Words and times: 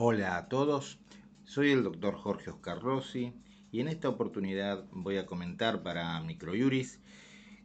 Hola 0.00 0.36
a 0.36 0.48
todos, 0.48 1.00
soy 1.42 1.72
el 1.72 1.82
doctor 1.82 2.14
Jorge 2.14 2.50
Oscar 2.50 2.80
Rossi 2.80 3.32
y 3.72 3.80
en 3.80 3.88
esta 3.88 4.08
oportunidad 4.08 4.84
voy 4.92 5.16
a 5.16 5.26
comentar 5.26 5.82
para 5.82 6.20
Microjuris 6.20 7.00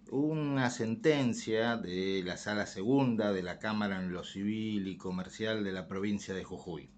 una 0.10 0.72
sentencia 0.72 1.78
de 1.78 2.24
la 2.26 2.38
Sala 2.38 2.66
Segunda 2.66 3.32
de 3.34 3.44
la 3.44 3.60
Cámara 3.60 4.00
en 4.00 4.12
lo 4.12 4.24
Civil 4.24 4.88
y 4.88 4.98
Comercial 4.98 5.64
de 5.64 5.74
la 5.74 5.88
provincia 5.88 6.34
de 6.34 6.44
Jujuy. 6.44 6.90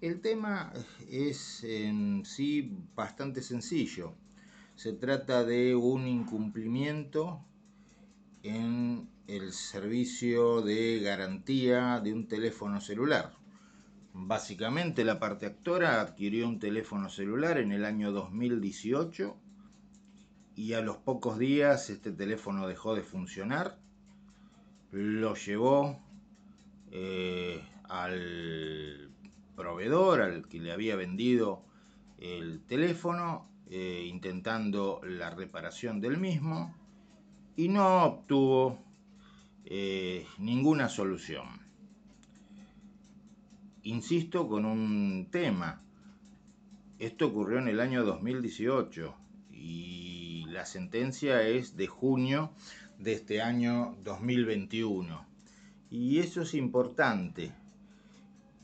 El 0.00 0.20
tema 0.20 0.72
es 1.08 1.62
en 1.62 2.24
sí 2.24 2.76
bastante 2.96 3.42
sencillo. 3.42 4.16
Se 4.74 4.92
trata 4.92 5.44
de 5.44 5.76
un 5.76 6.08
incumplimiento 6.08 7.44
en 8.42 9.08
el 9.28 9.52
servicio 9.52 10.62
de 10.62 10.98
garantía 10.98 12.00
de 12.00 12.12
un 12.12 12.26
teléfono 12.26 12.80
celular 12.80 13.45
Básicamente 14.18 15.04
la 15.04 15.20
parte 15.20 15.44
actora 15.44 16.00
adquirió 16.00 16.48
un 16.48 16.58
teléfono 16.58 17.10
celular 17.10 17.58
en 17.58 17.70
el 17.70 17.84
año 17.84 18.12
2018 18.12 19.36
y 20.54 20.72
a 20.72 20.80
los 20.80 20.96
pocos 20.96 21.38
días 21.38 21.90
este 21.90 22.12
teléfono 22.12 22.66
dejó 22.66 22.94
de 22.94 23.02
funcionar. 23.02 23.78
Lo 24.90 25.34
llevó 25.34 26.00
eh, 26.90 27.62
al 27.90 29.10
proveedor 29.54 30.22
al 30.22 30.48
que 30.48 30.60
le 30.60 30.72
había 30.72 30.96
vendido 30.96 31.62
el 32.16 32.62
teléfono 32.64 33.46
eh, 33.68 34.06
intentando 34.08 35.02
la 35.04 35.28
reparación 35.28 36.00
del 36.00 36.16
mismo 36.16 36.74
y 37.54 37.68
no 37.68 38.04
obtuvo 38.04 38.82
eh, 39.66 40.26
ninguna 40.38 40.88
solución 40.88 41.65
insisto 43.86 44.48
con 44.48 44.64
un 44.64 45.28
tema. 45.30 45.80
Esto 46.98 47.28
ocurrió 47.28 47.58
en 47.58 47.68
el 47.68 47.80
año 47.80 48.04
2018 48.04 49.14
y 49.52 50.44
la 50.48 50.66
sentencia 50.66 51.42
es 51.42 51.76
de 51.76 51.86
junio 51.86 52.50
de 52.98 53.12
este 53.12 53.42
año 53.42 53.96
2021. 54.02 55.24
Y 55.90 56.18
eso 56.18 56.42
es 56.42 56.54
importante 56.54 57.52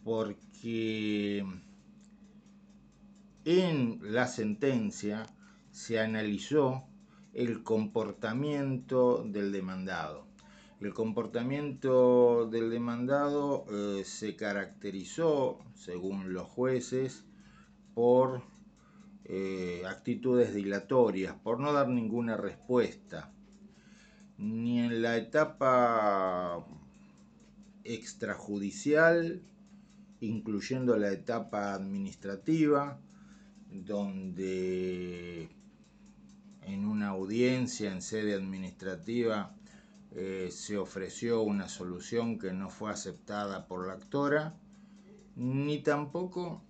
porque 0.02 1.46
en 3.44 4.00
la 4.02 4.26
sentencia 4.26 5.26
se 5.70 6.00
analizó 6.00 6.82
el 7.32 7.62
comportamiento 7.62 9.24
del 9.24 9.52
demandado. 9.52 10.31
El 10.82 10.94
comportamiento 10.94 12.48
del 12.48 12.68
demandado 12.68 13.66
eh, 13.70 14.02
se 14.04 14.34
caracterizó, 14.34 15.60
según 15.76 16.32
los 16.32 16.48
jueces, 16.48 17.24
por 17.94 18.42
eh, 19.24 19.84
actitudes 19.88 20.52
dilatorias, 20.52 21.36
por 21.36 21.60
no 21.60 21.72
dar 21.72 21.86
ninguna 21.86 22.36
respuesta, 22.36 23.32
ni 24.38 24.80
en 24.80 25.02
la 25.02 25.16
etapa 25.16 26.66
extrajudicial, 27.84 29.40
incluyendo 30.18 30.96
la 30.96 31.12
etapa 31.12 31.74
administrativa, 31.74 32.98
donde 33.70 35.48
en 36.62 36.84
una 36.86 37.10
audiencia 37.10 37.92
en 37.92 38.02
sede 38.02 38.34
administrativa 38.34 39.54
eh, 40.14 40.50
se 40.50 40.76
ofreció 40.76 41.42
una 41.42 41.68
solución 41.68 42.38
que 42.38 42.52
no 42.52 42.68
fue 42.68 42.90
aceptada 42.90 43.66
por 43.66 43.86
la 43.86 43.94
actora, 43.94 44.54
ni 45.36 45.78
tampoco 45.82 46.62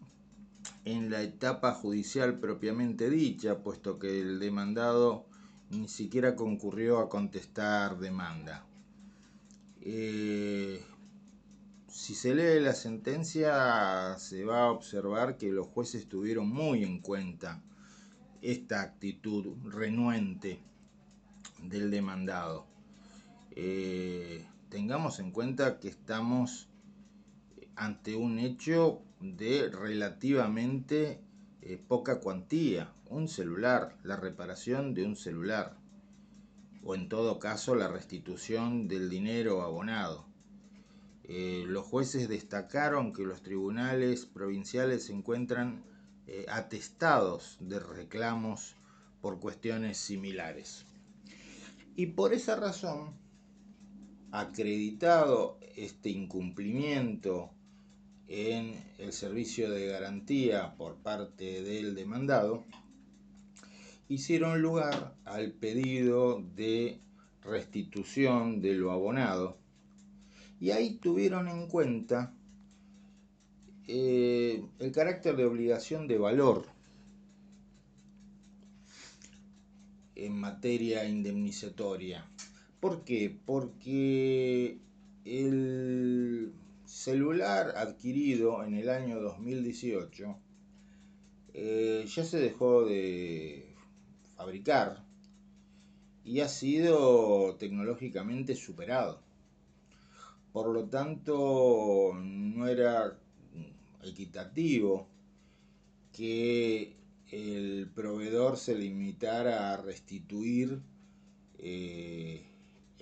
en 0.85 1.11
la 1.11 1.23
etapa 1.23 1.73
judicial 1.75 2.39
propiamente 2.39 3.11
dicha, 3.11 3.63
puesto 3.63 3.99
que 3.99 4.21
el 4.21 4.39
demandado 4.39 5.27
ni 5.71 5.89
siquiera 5.89 6.37
concurrió 6.37 6.99
a 6.99 7.09
contestar 7.09 7.99
demanda. 7.99 8.65
Eh, 9.81 10.85
si 11.89 12.15
se 12.15 12.35
lee 12.35 12.61
la 12.61 12.75
sentencia, 12.75 14.17
se 14.19 14.45
va 14.45 14.65
a 14.65 14.71
observar 14.71 15.37
que 15.37 15.51
los 15.51 15.67
jueces 15.67 16.09
tuvieron 16.09 16.49
muy 16.49 16.85
en 16.85 17.01
cuenta 17.01 17.61
esta 18.41 18.83
actitud 18.83 19.57
renuente 19.65 20.61
del 21.63 21.91
demandado. 21.91 22.72
Eh, 23.55 24.47
tengamos 24.71 25.19
en 25.19 25.31
cuenta 25.31 25.79
que 25.79 25.89
estamos 25.89 26.71
ante 27.77 28.17
un 28.17 28.39
hecho 28.39 29.03
de 29.21 29.69
relativamente 29.69 31.21
eh, 31.61 31.77
poca 31.87 32.21
cuantía, 32.21 32.95
un 33.11 33.29
celular, 33.29 33.99
la 34.05 34.17
reparación 34.17 34.95
de 34.95 35.05
un 35.05 35.17
celular, 35.17 35.77
o 36.83 36.95
en 36.95 37.11
todo 37.11 37.39
caso 37.39 37.75
la 37.75 37.89
restitución 37.89 38.89
del 38.89 39.11
dinero 39.11 39.61
abonado. 39.61 40.25
Eh, 41.25 41.65
los 41.69 41.85
jueces 41.85 42.31
destacaron 42.31 43.13
que 43.13 43.25
los 43.25 43.43
tribunales 43.43 44.25
provinciales 44.25 45.05
se 45.05 45.13
encuentran 45.13 45.85
atestados 46.49 47.59
de 47.61 47.79
reclamos 47.79 48.77
por 49.21 49.39
cuestiones 49.39 49.99
similares. 49.99 50.87
Y 51.95 52.07
por 52.07 52.33
esa 52.33 52.57
razón, 52.57 53.13
acreditado 54.33 55.59
este 55.77 56.09
incumplimiento 56.09 57.51
en 58.29 58.83
el 58.99 59.13
servicio 59.13 59.71
de 59.71 59.87
garantía 59.87 60.75
por 60.77 60.97
parte 60.97 61.63
del 61.63 61.95
demandado, 61.95 62.65
hicieron 64.09 64.63
lugar 64.63 65.15
al 65.27 65.53
pedido 65.53 66.43
de 66.57 66.99
restitución 67.43 68.63
de 68.63 68.75
lo 68.75 68.91
abonado. 68.91 69.59
Y 70.61 70.71
ahí 70.71 70.95
tuvieron 70.95 71.49
en 71.49 71.67
cuenta 71.69 72.33
eh, 73.87 74.65
el 74.79 74.93
carácter 74.93 75.37
de 75.37 75.45
obligación 75.45 76.09
de 76.09 76.17
valor 76.17 76.67
en 80.15 80.41
materia 80.41 81.05
indemnizatoria 81.05 82.25
¿Por 82.83 83.05
qué? 83.05 83.33
Porque 83.47 84.81
el 85.25 86.53
celular 86.85 87.75
adquirido 87.77 88.65
en 88.65 88.75
el 88.75 88.89
año 88.89 89.21
2018 89.21 90.37
eh, 91.55 92.05
ya 92.09 92.25
se 92.25 92.41
dejó 92.41 92.85
de 92.85 93.73
fabricar 94.35 95.05
y 96.25 96.41
ha 96.41 96.49
sido 96.49 97.55
tecnológicamente 97.55 98.57
superado. 98.57 99.21
Por 100.53 100.75
lo 100.75 100.87
tanto, 100.87 102.13
no 102.21 102.67
era 102.67 103.17
equitativo 104.03 105.07
que 106.13 106.97
el 107.31 107.89
proveedor 107.95 108.57
se 108.57 108.75
limitara 108.75 109.73
a 109.73 109.77
restituir 109.77 110.83
eh, 111.65 112.12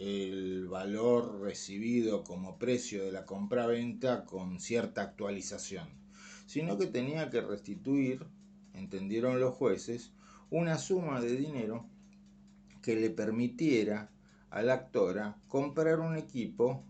el 0.00 0.66
valor 0.66 1.42
recibido 1.42 2.24
como 2.24 2.56
precio 2.58 3.04
de 3.04 3.12
la 3.12 3.26
compra-venta 3.26 4.24
con 4.24 4.58
cierta 4.58 5.02
actualización, 5.02 5.90
sino 6.46 6.78
que 6.78 6.86
tenía 6.86 7.28
que 7.28 7.42
restituir, 7.42 8.24
entendieron 8.72 9.40
los 9.40 9.54
jueces, 9.54 10.12
una 10.48 10.78
suma 10.78 11.20
de 11.20 11.36
dinero 11.36 11.86
que 12.80 12.96
le 12.96 13.10
permitiera 13.10 14.10
a 14.48 14.62
la 14.62 14.72
actora 14.72 15.36
comprar 15.48 16.00
un 16.00 16.16
equipo 16.16 16.82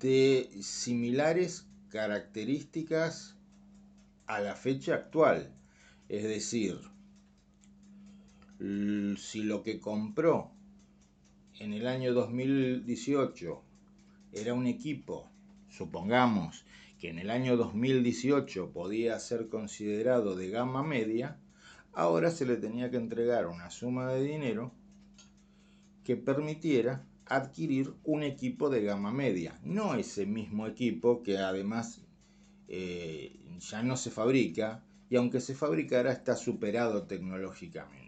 de 0.00 0.48
similares 0.62 1.66
características 1.90 3.36
a 4.26 4.40
la 4.40 4.54
fecha 4.54 4.94
actual. 4.94 5.54
Es 6.08 6.22
decir, 6.22 6.80
si 8.58 9.42
lo 9.42 9.62
que 9.62 9.78
compró 9.78 10.57
en 11.60 11.72
el 11.72 11.86
año 11.88 12.14
2018 12.14 13.62
era 14.32 14.54
un 14.54 14.66
equipo, 14.66 15.28
supongamos 15.68 16.64
que 17.00 17.10
en 17.10 17.18
el 17.18 17.30
año 17.30 17.56
2018 17.56 18.70
podía 18.70 19.18
ser 19.18 19.48
considerado 19.48 20.36
de 20.36 20.50
gama 20.50 20.82
media, 20.82 21.36
ahora 21.92 22.30
se 22.30 22.46
le 22.46 22.56
tenía 22.56 22.90
que 22.90 22.96
entregar 22.96 23.46
una 23.46 23.70
suma 23.70 24.12
de 24.12 24.22
dinero 24.22 24.72
que 26.04 26.16
permitiera 26.16 27.04
adquirir 27.26 27.92
un 28.04 28.22
equipo 28.22 28.70
de 28.70 28.82
gama 28.82 29.12
media, 29.12 29.58
no 29.64 29.94
ese 29.94 30.26
mismo 30.26 30.66
equipo 30.66 31.22
que 31.22 31.38
además 31.38 32.00
eh, 32.68 33.36
ya 33.58 33.82
no 33.82 33.96
se 33.96 34.10
fabrica 34.10 34.84
y 35.10 35.16
aunque 35.16 35.40
se 35.40 35.54
fabricara 35.54 36.12
está 36.12 36.36
superado 36.36 37.04
tecnológicamente. 37.04 38.07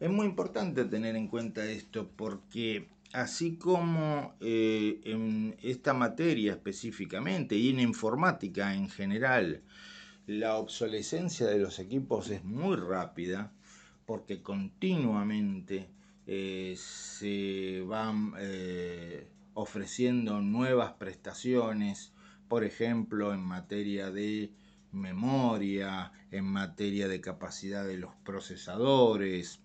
Es 0.00 0.08
muy 0.10 0.24
importante 0.24 0.86
tener 0.86 1.14
en 1.14 1.28
cuenta 1.28 1.62
esto 1.66 2.08
porque 2.16 2.88
así 3.12 3.56
como 3.56 4.34
eh, 4.40 4.98
en 5.04 5.54
esta 5.62 5.92
materia 5.92 6.52
específicamente 6.52 7.54
y 7.54 7.68
en 7.68 7.80
informática 7.80 8.74
en 8.74 8.88
general, 8.88 9.62
la 10.26 10.56
obsolescencia 10.56 11.46
de 11.48 11.58
los 11.58 11.78
equipos 11.78 12.30
es 12.30 12.42
muy 12.44 12.76
rápida 12.76 13.52
porque 14.06 14.40
continuamente 14.40 15.90
eh, 16.26 16.74
se 16.78 17.82
van 17.86 18.32
eh, 18.38 19.28
ofreciendo 19.52 20.40
nuevas 20.40 20.94
prestaciones, 20.94 22.14
por 22.48 22.64
ejemplo, 22.64 23.34
en 23.34 23.40
materia 23.40 24.10
de 24.10 24.50
memoria, 24.92 26.10
en 26.30 26.46
materia 26.46 27.06
de 27.06 27.20
capacidad 27.20 27.86
de 27.86 27.98
los 27.98 28.14
procesadores, 28.24 29.60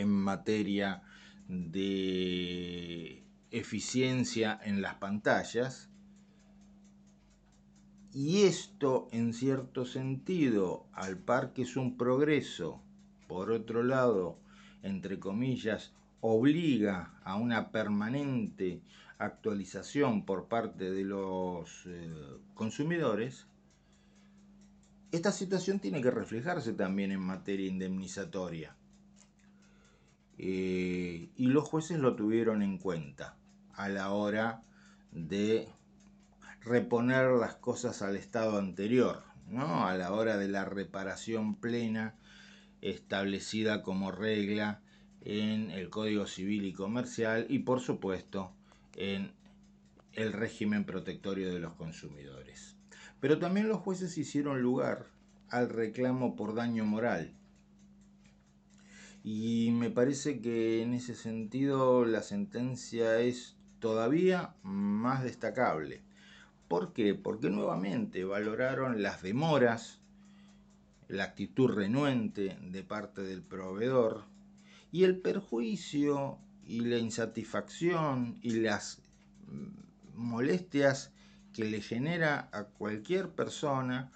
en 0.00 0.10
materia 0.10 1.02
de 1.48 3.24
eficiencia 3.50 4.58
en 4.62 4.82
las 4.82 4.94
pantallas. 4.96 5.90
Y 8.12 8.42
esto, 8.42 9.08
en 9.12 9.32
cierto 9.32 9.84
sentido, 9.84 10.86
al 10.92 11.18
par 11.18 11.52
que 11.52 11.62
es 11.62 11.76
un 11.76 11.96
progreso, 11.96 12.80
por 13.26 13.50
otro 13.50 13.82
lado, 13.82 14.38
entre 14.82 15.18
comillas, 15.18 15.92
obliga 16.20 17.20
a 17.24 17.36
una 17.36 17.70
permanente 17.70 18.80
actualización 19.18 20.24
por 20.24 20.48
parte 20.48 20.90
de 20.90 21.04
los 21.04 21.86
eh, 21.86 22.10
consumidores, 22.54 23.46
esta 25.10 25.32
situación 25.32 25.80
tiene 25.80 26.02
que 26.02 26.10
reflejarse 26.10 26.72
también 26.72 27.12
en 27.12 27.20
materia 27.20 27.66
indemnizatoria. 27.66 28.77
Eh, 30.38 31.30
y 31.36 31.46
los 31.48 31.64
jueces 31.64 31.98
lo 31.98 32.14
tuvieron 32.14 32.62
en 32.62 32.78
cuenta 32.78 33.36
a 33.74 33.88
la 33.88 34.12
hora 34.12 34.62
de 35.12 35.68
reponer 36.60 37.30
las 37.30 37.56
cosas 37.56 38.02
al 38.02 38.16
estado 38.16 38.58
anterior, 38.58 39.22
¿no? 39.50 39.86
a 39.86 39.96
la 39.96 40.12
hora 40.12 40.36
de 40.36 40.48
la 40.48 40.64
reparación 40.64 41.56
plena 41.56 42.14
establecida 42.80 43.82
como 43.82 44.12
regla 44.12 44.80
en 45.22 45.70
el 45.70 45.90
Código 45.90 46.26
Civil 46.26 46.64
y 46.64 46.72
Comercial 46.72 47.46
y 47.48 47.60
por 47.60 47.80
supuesto 47.80 48.52
en 48.96 49.32
el 50.12 50.32
régimen 50.32 50.84
protectorio 50.84 51.52
de 51.52 51.60
los 51.60 51.74
consumidores. 51.74 52.76
Pero 53.20 53.38
también 53.38 53.68
los 53.68 53.78
jueces 53.78 54.16
hicieron 54.18 54.62
lugar 54.62 55.06
al 55.48 55.68
reclamo 55.68 56.36
por 56.36 56.54
daño 56.54 56.84
moral. 56.84 57.34
Y 59.24 59.70
me 59.72 59.90
parece 59.90 60.40
que 60.40 60.82
en 60.82 60.94
ese 60.94 61.14
sentido 61.14 62.04
la 62.04 62.22
sentencia 62.22 63.18
es 63.18 63.56
todavía 63.80 64.54
más 64.62 65.22
destacable. 65.22 66.02
¿Por 66.68 66.92
qué? 66.92 67.14
Porque 67.14 67.50
nuevamente 67.50 68.24
valoraron 68.24 69.02
las 69.02 69.22
demoras, 69.22 70.00
la 71.08 71.24
actitud 71.24 71.70
renuente 71.70 72.58
de 72.60 72.82
parte 72.82 73.22
del 73.22 73.42
proveedor 73.42 74.24
y 74.92 75.04
el 75.04 75.18
perjuicio 75.18 76.38
y 76.66 76.80
la 76.80 76.98
insatisfacción 76.98 78.38
y 78.42 78.60
las 78.60 79.00
mm, 79.46 80.18
molestias 80.20 81.12
que 81.54 81.64
le 81.64 81.80
genera 81.80 82.50
a 82.52 82.64
cualquier 82.64 83.30
persona 83.30 84.12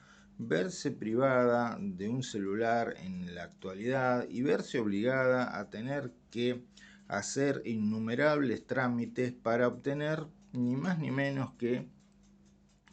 verse 0.48 0.90
privada 0.90 1.78
de 1.80 2.08
un 2.08 2.22
celular 2.22 2.94
en 2.98 3.34
la 3.34 3.44
actualidad 3.44 4.26
y 4.28 4.42
verse 4.42 4.78
obligada 4.78 5.58
a 5.58 5.70
tener 5.70 6.12
que 6.30 6.64
hacer 7.08 7.62
innumerables 7.64 8.66
trámites 8.66 9.32
para 9.32 9.68
obtener 9.68 10.26
ni 10.52 10.76
más 10.76 10.98
ni 10.98 11.10
menos 11.10 11.52
que 11.54 11.86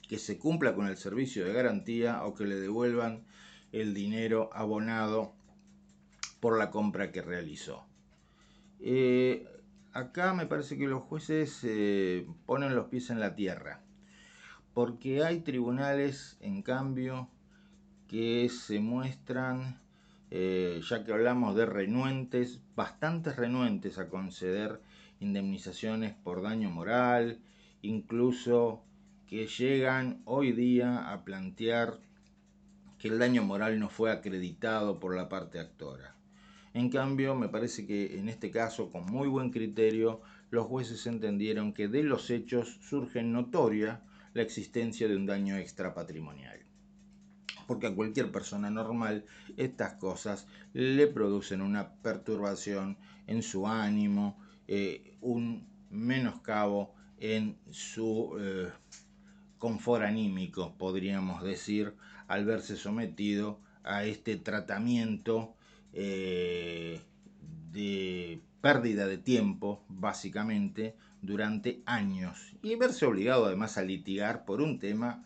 que 0.10 0.18
se 0.18 0.40
cumpla 0.40 0.74
con 0.74 0.88
el 0.88 0.98
servicio 0.98 1.46
de 1.46 1.54
garantía 1.54 2.25
o 2.25 2.34
que 2.34 2.46
le 2.46 2.56
devuelvan 2.56 3.25
el 3.72 3.94
dinero 3.94 4.50
abonado 4.54 5.36
por 6.40 6.57
la 6.57 6.72
compra 6.72 7.12
que 7.12 7.22
realizó. 7.22 7.86
Eh, 8.80 9.48
acá 9.94 10.34
me 10.34 10.48
parece 10.48 10.80
que 10.80 10.88
los 10.88 11.04
jueces 11.04 11.60
eh, 11.63 12.25
ponen 12.48 12.75
los 12.75 12.88
pies 12.88 13.12
en 13.12 13.19
la 13.19 13.36
tierra, 13.36 13.84
porque 14.74 15.24
hay 15.24 15.42
tribunales, 15.42 16.38
en 16.42 16.63
cambio, 16.63 17.30
que 18.10 18.50
se 18.50 18.80
muestran, 18.80 19.80
eh, 20.32 20.82
ya 20.84 21.04
que 21.04 21.14
hablamos 21.14 21.56
de 21.56 21.68
renuentes, 21.68 22.60
bastantes 22.76 23.36
renuentes 23.36 24.00
a 24.00 24.10
conceder 24.10 24.82
indemnizaciones 25.20 26.16
por 26.16 26.42
daño 26.42 26.72
moral, 26.72 27.40
incluso 27.84 28.84
que 29.28 29.46
llegan 29.46 30.24
hoy 30.26 30.54
día 30.54 31.14
a 31.14 31.24
plantear 31.24 32.00
que 32.98 33.10
el 33.10 33.20
daño 33.20 33.44
moral 33.44 33.80
no 33.80 33.90
fue 33.90 34.12
acreditado 34.12 35.00
por 35.00 35.16
la 35.16 35.30
parte 35.30 35.60
actora. 35.60 36.16
En 36.74 36.90
cambio, 36.90 37.36
me 37.36 37.48
parece 37.48 37.86
que 37.86 38.18
en 38.18 38.28
este 38.28 38.50
caso, 38.50 38.92
con 38.92 39.06
muy 39.06 39.28
buen 39.28 39.52
criterio, 39.52 40.22
los 40.50 40.66
jueces 40.66 41.06
entendieron 41.06 41.74
que 41.74 41.88
de 41.88 42.02
los 42.02 42.32
hechos 42.32 42.80
surge 42.82 43.22
notoria 43.22 44.02
la 44.34 44.42
existencia 44.42 45.08
de 45.08 45.16
un 45.16 45.28
daño 45.28 45.58
extrapatrimonial. 45.58 46.69
Porque 47.69 47.86
a 47.86 47.94
cualquier 47.94 48.31
persona 48.31 48.71
normal 48.71 49.25
estas 49.56 49.94
cosas 49.94 50.48
le 50.74 51.06
producen 51.06 51.62
una 51.62 51.94
perturbación 52.01 52.98
en 53.27 53.44
su 53.44 53.68
ánimo, 53.68 54.39
eh, 54.68 55.16
un 55.21 55.68
menoscabo 55.92 56.95
en 57.19 57.60
su 57.69 58.36
eh, 58.39 58.69
confort 59.60 60.04
anímico, 60.04 60.74
podríamos 60.80 61.44
decir, 61.44 61.94
al 62.27 62.44
verse 62.44 62.75
sometido 62.75 63.60
a 63.83 64.04
este 64.04 64.38
tratamiento 64.38 65.54
eh, 65.94 67.04
de 67.72 68.42
pérdida 68.62 69.06
de 69.06 69.19
tiempo, 69.19 69.83
básicamente, 69.89 70.95
durante 71.22 71.83
años. 71.86 72.56
Y 72.63 72.74
verse 72.77 73.06
obligado 73.06 73.45
además 73.45 73.77
a 73.77 73.83
litigar 73.83 74.44
por 74.44 74.60
un 74.60 74.80
tema, 74.80 75.24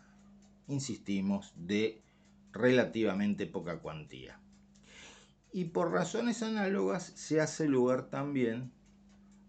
insistimos, 0.68 1.54
de 1.56 2.03
relativamente 2.54 3.46
poca 3.46 3.80
cuantía. 3.80 4.38
Y 5.52 5.66
por 5.66 5.92
razones 5.92 6.42
análogas 6.42 7.12
se 7.14 7.40
hace 7.40 7.68
lugar 7.68 8.08
también 8.08 8.72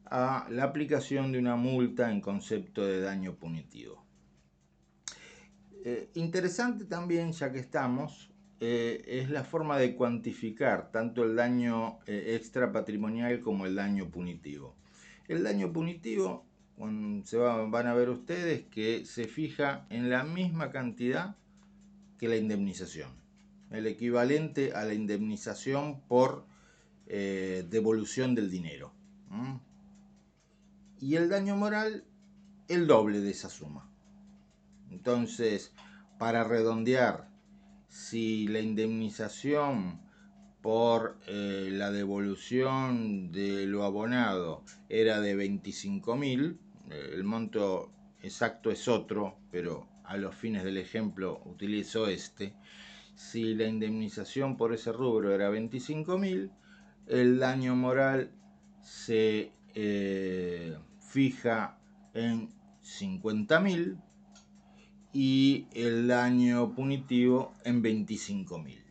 a 0.06 0.48
la 0.50 0.63
aplicación 0.63 1.31
de 1.31 1.40
una 1.40 1.56
multa 1.56 2.12
en 2.12 2.22
concepto 2.22 2.86
de 2.86 3.00
daño 3.02 3.36
punitivo. 3.36 4.04
Eh, 5.84 6.10
interesante 6.15 6.86
también, 6.86 7.32
ya 7.32 7.51
que 7.51 7.60
estamos, 7.60 8.32
eh, 8.60 9.03
es 9.08 9.29
la 9.29 9.44
forma 9.44 9.77
de 9.77 9.96
cuantificar 9.96 10.91
tanto 10.91 11.24
el 11.24 11.36
daño 11.36 12.00
eh, 12.08 12.36
extra 12.36 12.72
patrimonial 12.72 13.39
como 13.41 13.65
el 13.65 13.75
daño 13.75 14.10
punitivo. 14.10 14.75
El 15.27 15.44
daño 15.44 15.72
punitivo, 15.72 16.46
se 17.24 17.38
van 17.38 17.88
a 17.88 17.94
ver 17.94 18.10
ustedes 18.10 18.65
que 18.65 19.06
se 19.06 19.27
fija 19.27 19.86
en 19.89 20.10
la 20.10 20.24
misma 20.24 20.72
cantidad 20.72 21.36
que 22.25 22.29
la 22.29 22.38
indemnización, 22.38 23.12
el 23.70 23.86
equivalente 23.86 24.74
a 24.74 24.84
la 24.84 24.96
indemnización 24.96 26.01
por 26.08 26.48
devolución 27.08 28.34
del 28.34 28.50
dinero. 28.50 28.91
Y 31.00 31.17
el 31.17 31.29
daño 31.29 31.55
moral, 31.55 32.03
el 32.67 32.88
doble 32.88 33.20
de 33.20 33.29
esa 33.29 33.50
suma. 33.51 33.88
Entonces, 34.89 35.72
para 36.17 36.44
redondear, 36.44 37.29
si 37.89 38.48
la 38.48 38.60
indemnización 38.60 40.01
por 40.63 41.20
eh, 41.27 41.70
la 41.72 41.91
devolución 41.91 43.32
de 43.32 43.67
lo 43.67 43.84
abonado 43.84 44.63
era 44.89 45.22
de 45.22 45.38
25.000, 45.38 46.58
eh, 46.89 47.10
el 47.13 47.24
monto 47.24 47.91
exacto 48.24 48.72
es 48.72 48.88
otro, 48.88 49.38
pero 49.51 49.88
a 50.07 50.17
los 50.17 50.35
fines 50.35 50.63
del 50.63 50.77
ejemplo 50.77 51.41
utilizo 51.45 52.07
este. 52.07 52.53
Si 53.15 53.55
la 53.55 53.65
indemnización 53.65 54.57
por 54.57 54.74
ese 54.74 54.91
rubro 54.91 55.33
era 55.33 55.50
25.000, 55.50 56.50
el 57.07 57.39
daño 57.39 57.75
moral 57.75 58.31
se 58.81 59.51
eh, 59.74 60.77
fija 61.00 61.77
en 62.13 62.50
50.000 62.83 63.97
y 65.13 65.67
el 65.74 66.07
daño 66.07 66.74
punitivo 66.75 67.53
en 67.63 67.81
25.000. 67.81 68.83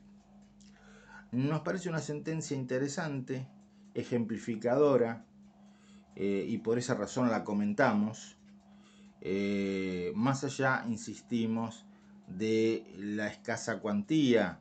Nos 1.32 1.60
parece 1.60 1.88
una 1.88 1.98
sentencia 1.98 2.56
interesante, 2.56 3.46
ejemplificadora, 3.94 5.26
eh, 6.16 6.46
y 6.48 6.58
por 6.58 6.78
esa 6.78 6.94
razón 6.94 7.28
la 7.28 7.44
comentamos. 7.44 8.33
Eh, 9.24 10.12
más 10.14 10.44
allá, 10.44 10.84
insistimos, 10.86 11.86
de 12.28 12.86
la 12.98 13.28
escasa 13.28 13.80
cuantía 13.80 14.60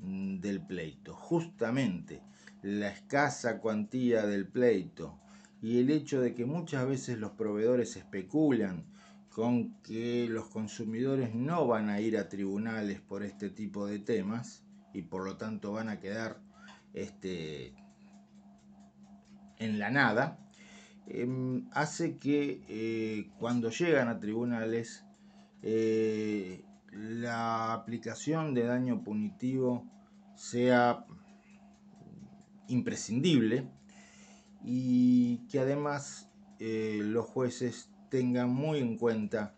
del 0.00 0.60
pleito. 0.60 1.14
Justamente 1.14 2.22
la 2.62 2.88
escasa 2.88 3.58
cuantía 3.58 4.26
del 4.26 4.46
pleito 4.46 5.18
y 5.62 5.80
el 5.80 5.90
hecho 5.90 6.20
de 6.20 6.34
que 6.34 6.44
muchas 6.44 6.86
veces 6.86 7.18
los 7.18 7.32
proveedores 7.32 7.96
especulan 7.96 8.84
con 9.30 9.74
que 9.82 10.28
los 10.28 10.48
consumidores 10.48 11.34
no 11.34 11.66
van 11.66 11.90
a 11.90 12.00
ir 12.00 12.16
a 12.16 12.28
tribunales 12.28 13.00
por 13.00 13.22
este 13.22 13.50
tipo 13.50 13.86
de 13.86 13.98
temas 13.98 14.64
y 14.92 15.02
por 15.02 15.24
lo 15.24 15.36
tanto 15.36 15.72
van 15.72 15.88
a 15.88 16.00
quedar 16.00 16.40
este, 16.94 17.74
en 19.58 19.78
la 19.78 19.90
nada, 19.90 20.38
em, 21.06 21.68
hace 21.72 22.18
que 22.18 22.62
eh, 22.68 23.30
cuando 23.38 23.70
llegan 23.70 24.08
a 24.08 24.18
tribunales 24.20 25.04
eh, 25.62 26.64
la 26.92 27.72
aplicación 27.72 28.54
de 28.54 28.64
daño 28.64 29.02
punitivo 29.02 29.84
sea 30.34 31.04
imprescindible 32.68 33.68
y 34.64 35.46
que 35.48 35.60
además 35.60 36.30
eh, 36.58 37.00
los 37.02 37.26
jueces 37.26 37.90
tengan 38.10 38.50
muy 38.50 38.78
en 38.78 38.96
cuenta 38.96 39.54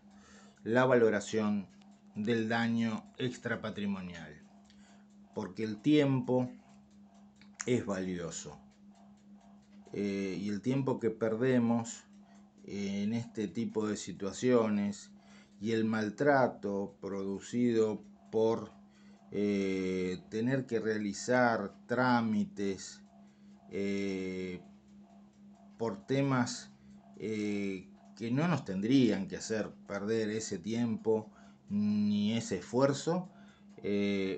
la 0.63 0.85
valoración 0.85 1.67
del 2.15 2.49
daño 2.49 3.03
extrapatrimonial, 3.17 4.41
porque 5.33 5.63
el 5.63 5.81
tiempo 5.81 6.51
es 7.65 7.85
valioso 7.85 8.59
eh, 9.93 10.37
y 10.39 10.49
el 10.49 10.61
tiempo 10.61 10.99
que 10.99 11.09
perdemos 11.09 12.03
en 12.65 13.13
este 13.13 13.47
tipo 13.47 13.87
de 13.87 13.97
situaciones 13.97 15.11
y 15.59 15.71
el 15.71 15.85
maltrato 15.85 16.95
producido 17.01 18.03
por 18.31 18.71
eh, 19.31 20.23
tener 20.29 20.65
que 20.65 20.79
realizar 20.79 21.73
trámites 21.85 23.03
eh, 23.69 24.61
por 25.77 26.05
temas 26.07 26.71
eh, 27.17 27.87
que 28.15 28.31
no 28.31 28.47
nos 28.47 28.65
tendrían 28.65 29.27
que 29.27 29.37
hacer 29.37 29.71
perder 29.87 30.29
ese 30.31 30.57
tiempo 30.57 31.31
ni 31.69 32.33
ese 32.33 32.57
esfuerzo, 32.57 33.29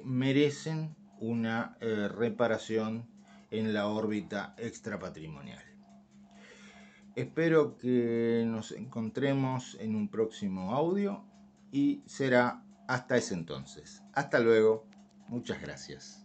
merecen 0.03 0.95
una 1.19 1.77
reparación 1.79 3.07
en 3.51 3.73
la 3.73 3.87
órbita 3.87 4.55
extrapatrimonial. 4.57 5.63
Espero 7.15 7.77
que 7.77 8.43
nos 8.47 8.71
encontremos 8.71 9.77
en 9.79 9.95
un 9.95 10.07
próximo 10.07 10.73
audio 10.73 11.25
y 11.71 12.01
será 12.05 12.63
hasta 12.87 13.17
ese 13.17 13.33
entonces. 13.33 14.01
Hasta 14.13 14.39
luego. 14.39 14.87
Muchas 15.27 15.61
gracias. 15.61 16.20